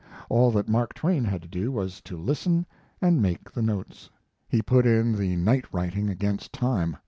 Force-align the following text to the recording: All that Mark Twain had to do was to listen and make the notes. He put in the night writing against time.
All 0.29 0.49
that 0.49 0.67
Mark 0.67 0.95
Twain 0.95 1.25
had 1.25 1.43
to 1.43 1.47
do 1.47 1.71
was 1.71 2.01
to 2.05 2.17
listen 2.17 2.65
and 3.03 3.21
make 3.21 3.51
the 3.51 3.61
notes. 3.61 4.09
He 4.49 4.63
put 4.63 4.87
in 4.87 5.15
the 5.15 5.35
night 5.35 5.65
writing 5.71 6.09
against 6.09 6.51
time. 6.51 6.97